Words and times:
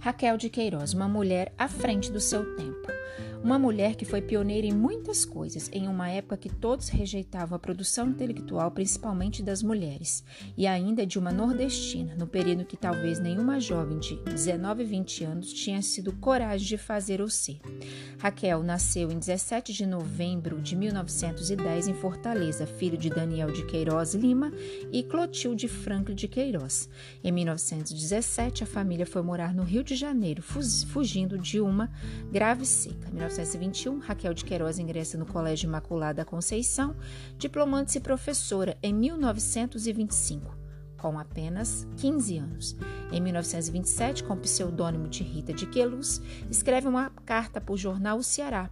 Raquel 0.00 0.38
de 0.38 0.48
Queiroz, 0.48 0.94
uma 0.94 1.06
mulher 1.06 1.52
à 1.58 1.68
frente 1.68 2.10
do 2.10 2.18
seu 2.18 2.56
tempo. 2.56 2.88
Uma 3.42 3.58
mulher 3.58 3.96
que 3.96 4.04
foi 4.04 4.20
pioneira 4.20 4.66
em 4.66 4.72
muitas 4.72 5.24
coisas, 5.24 5.70
em 5.72 5.88
uma 5.88 6.10
época 6.10 6.36
que 6.36 6.50
todos 6.50 6.90
rejeitavam 6.90 7.56
a 7.56 7.58
produção 7.58 8.10
intelectual, 8.10 8.70
principalmente 8.70 9.42
das 9.42 9.62
mulheres, 9.62 10.22
e 10.58 10.66
ainda 10.66 11.06
de 11.06 11.18
uma 11.18 11.32
nordestina, 11.32 12.14
no 12.14 12.26
período 12.26 12.66
que 12.66 12.76
talvez 12.76 13.18
nenhuma 13.18 13.58
jovem 13.58 13.98
de 13.98 14.16
19 14.16 14.82
e 14.82 14.86
20 14.86 15.24
anos 15.24 15.52
tinha 15.54 15.80
sido 15.80 16.12
coragem 16.12 16.66
de 16.66 16.76
fazer 16.76 17.22
ou 17.22 17.30
ser. 17.30 17.58
Raquel 18.18 18.62
nasceu 18.62 19.10
em 19.10 19.18
17 19.18 19.72
de 19.72 19.86
novembro 19.86 20.60
de 20.60 20.76
1910 20.76 21.88
em 21.88 21.94
Fortaleza, 21.94 22.66
filho 22.66 22.98
de 22.98 23.08
Daniel 23.08 23.50
de 23.50 23.64
Queiroz 23.64 24.14
Lima 24.14 24.52
e 24.92 25.02
Clotilde 25.02 25.66
Franklin 25.66 26.14
de 26.14 26.28
Queiroz. 26.28 26.90
Em 27.24 27.32
1917, 27.32 28.64
a 28.64 28.66
família 28.66 29.06
foi 29.06 29.22
morar 29.22 29.54
no 29.54 29.62
Rio 29.62 29.82
de 29.82 29.96
Janeiro, 29.96 30.42
fugindo 30.42 31.38
de 31.38 31.58
uma 31.58 31.90
grave 32.30 32.66
seca. 32.66 33.08
1921, 33.30 34.00
Raquel 34.00 34.34
de 34.34 34.44
Queiroz 34.44 34.78
ingressa 34.78 35.16
no 35.16 35.24
Colégio 35.24 35.68
Imaculada 35.68 36.24
Conceição, 36.24 36.96
diplomando-se 37.38 38.00
professora 38.00 38.76
em 38.82 38.92
1925 38.92 40.58
com 40.96 41.18
apenas 41.18 41.88
15 41.96 42.36
anos. 42.36 42.76
Em 43.10 43.22
1927, 43.22 44.22
com 44.24 44.34
o 44.34 44.36
pseudônimo 44.36 45.08
de 45.08 45.22
Rita 45.22 45.50
de 45.50 45.64
Queluz, 45.66 46.20
escreve 46.50 46.88
uma 46.88 47.08
carta 47.24 47.58
para 47.58 47.72
o 47.72 47.76
jornal 47.76 48.18
O 48.18 48.22
Ceará, 48.22 48.68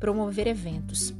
promover 0.00 0.48
eventos. 0.48 1.14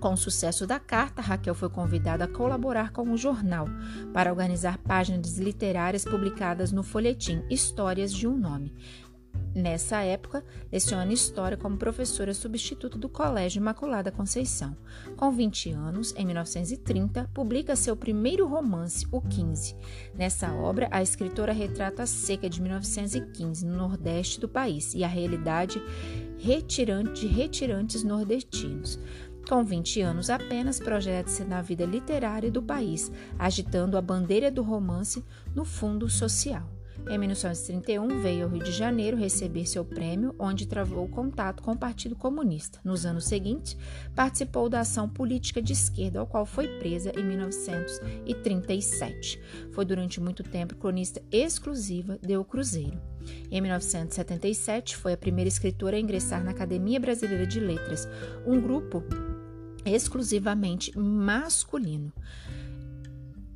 Com 0.00 0.14
o 0.14 0.16
sucesso 0.16 0.66
da 0.66 0.80
carta, 0.80 1.20
Raquel 1.20 1.54
foi 1.54 1.68
convidada 1.68 2.24
a 2.24 2.28
colaborar 2.28 2.92
com 2.92 3.10
o 3.10 3.16
jornal 3.18 3.66
para 4.14 4.30
organizar 4.30 4.78
páginas 4.78 5.36
literárias 5.36 6.04
publicadas 6.04 6.72
no 6.72 6.82
folhetim 6.82 7.42
Histórias 7.50 8.10
de 8.10 8.26
um 8.26 8.38
Nome. 8.38 8.72
Nessa 9.54 10.02
época, 10.02 10.44
leciona 10.72 11.12
História 11.12 11.56
como 11.56 11.76
professora 11.76 12.34
substituta 12.34 12.98
do 12.98 13.08
Colégio 13.08 13.60
Imaculada 13.60 14.10
Conceição. 14.10 14.76
Com 15.16 15.30
20 15.30 15.70
anos, 15.70 16.12
em 16.16 16.26
1930, 16.26 17.30
publica 17.32 17.76
seu 17.76 17.94
primeiro 17.94 18.48
romance, 18.48 19.06
O 19.12 19.20
15. 19.20 19.76
Nessa 20.12 20.52
obra, 20.52 20.88
a 20.90 21.00
escritora 21.02 21.52
retrata 21.52 22.02
a 22.02 22.06
seca 22.06 22.50
de 22.50 22.60
1915 22.60 23.64
no 23.64 23.76
nordeste 23.76 24.40
do 24.40 24.48
país 24.48 24.92
e 24.92 25.04
a 25.04 25.08
realidade 25.08 25.80
retirante 26.36 27.20
de 27.20 27.26
retirantes 27.28 28.02
nordestinos. 28.02 28.98
Com 29.48 29.62
20 29.62 30.00
anos 30.00 30.30
apenas, 30.30 30.80
projeta-se 30.80 31.44
na 31.44 31.62
vida 31.62 31.84
literária 31.84 32.50
do 32.50 32.62
país, 32.62 33.12
agitando 33.38 33.96
a 33.96 34.02
bandeira 34.02 34.50
do 34.50 34.62
romance 34.62 35.24
no 35.54 35.64
fundo 35.64 36.08
social. 36.08 36.73
Em 37.08 37.18
1931, 37.18 38.22
veio 38.22 38.44
ao 38.44 38.50
Rio 38.50 38.62
de 38.62 38.70
Janeiro 38.72 39.16
receber 39.16 39.66
seu 39.66 39.84
prêmio, 39.84 40.34
onde 40.38 40.66
travou 40.66 41.06
contato 41.06 41.62
com 41.62 41.72
o 41.72 41.76
Partido 41.76 42.16
Comunista. 42.16 42.80
Nos 42.82 43.04
anos 43.04 43.26
seguintes, 43.26 43.76
participou 44.14 44.70
da 44.70 44.80
ação 44.80 45.06
política 45.08 45.60
de 45.60 45.72
esquerda, 45.72 46.20
ao 46.20 46.26
qual 46.26 46.46
foi 46.46 46.78
presa 46.78 47.12
em 47.18 47.24
1937. 47.24 49.40
Foi 49.72 49.84
durante 49.84 50.20
muito 50.20 50.42
tempo 50.42 50.76
cronista 50.76 51.22
exclusiva 51.30 52.18
de 52.22 52.36
O 52.36 52.44
Cruzeiro. 52.44 52.98
Em 53.50 53.60
1977, 53.60 54.96
foi 54.96 55.12
a 55.12 55.16
primeira 55.16 55.48
escritora 55.48 55.96
a 55.96 56.00
ingressar 56.00 56.42
na 56.42 56.52
Academia 56.52 57.00
Brasileira 57.00 57.46
de 57.46 57.60
Letras, 57.60 58.08
um 58.46 58.58
grupo 58.60 59.02
exclusivamente 59.84 60.98
masculino. 60.98 62.12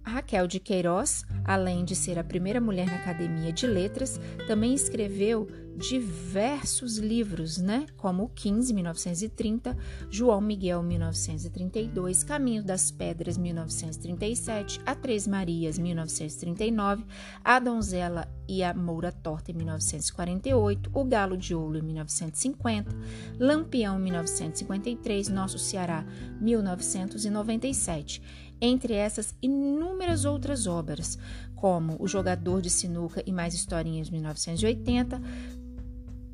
Raquel 0.09 0.47
de 0.47 0.59
Queiroz, 0.59 1.25
além 1.45 1.85
de 1.85 1.95
ser 1.95 2.19
a 2.19 2.25
primeira 2.25 2.61
mulher 2.61 2.87
na 2.87 2.97
Academia 2.97 3.53
de 3.53 3.67
Letras, 3.67 4.21
também 4.47 4.75
escreveu 4.75 5.49
diversos 5.79 6.99
livros, 6.99 7.59
né? 7.59 7.87
Como 7.97 8.25
o 8.25 8.29
15, 8.29 8.75
1930, 8.75 9.79
João 10.11 10.41
Miguel, 10.41 10.83
1932, 10.83 12.25
Caminho 12.25 12.65
das 12.65 12.91
Pedras, 12.91 13.39
1937, 13.39 14.81
A 14.85 14.97
Três 14.97 15.29
Marias, 15.29 15.79
1939, 15.79 17.05
A 17.45 17.61
Donzela 17.61 18.29
e 18.49 18.65
a 18.65 18.75
Moura 18.75 19.13
Torta, 19.13 19.53
em 19.53 19.55
1948, 19.55 20.91
O 20.93 21.05
Galo 21.05 21.37
de 21.37 21.55
Ouro, 21.55 21.79
em 21.79 21.83
1950, 21.83 22.97
Lampião, 23.39 24.01
1953, 24.01 25.29
Nosso 25.29 25.59
Ceará, 25.59 26.05
1997 26.41 28.48
entre 28.61 28.95
essas 28.95 29.35
inúmeras 29.41 30.25
outras 30.25 30.67
obras, 30.67 31.19
como 31.55 31.97
O 31.99 32.07
Jogador 32.07 32.61
de 32.61 32.71
Sinuca 32.71 33.23
e 33.27 33.33
Mais 33.33 33.55
Historinhas, 33.55 34.11
1980, 34.11 35.21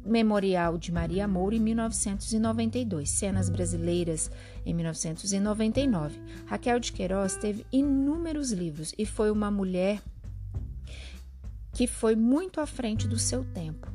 Memorial 0.05 0.77
de 0.77 0.93
Maria 0.93 1.27
Moura, 1.27 1.57
em 1.57 1.61
1992, 1.61 3.09
Cenas 3.09 3.49
Brasileiras, 3.49 4.31
em 4.67 4.75
1999. 4.75 6.21
Raquel 6.47 6.79
de 6.79 6.93
Queiroz 6.93 7.37
teve 7.37 7.65
inúmeros 7.73 8.53
livros 8.53 8.95
e 8.99 9.07
foi 9.07 9.31
uma 9.31 9.51
mulher 9.51 10.03
que 11.73 11.87
foi 11.87 12.15
muito 12.15 12.61
à 12.61 12.67
frente 12.67 13.09
do 13.09 13.19
seu 13.19 13.45
tempo. 13.45 13.94